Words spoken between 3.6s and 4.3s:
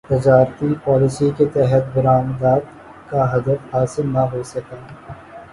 حاصل نہ